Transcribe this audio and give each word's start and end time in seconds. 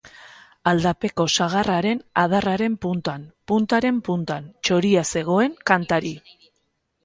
Aldapeko 0.69 1.25
sagarraren 1.33 2.01
adarraren 2.23 2.79
puntan, 2.87 3.29
puntaren 3.53 4.03
puntan, 4.11 4.51
txoria 4.65 5.07
zegoen 5.15 5.59
kantari. 5.73 6.19